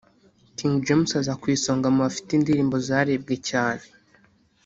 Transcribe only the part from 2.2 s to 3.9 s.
indirimbo zarebwe cyane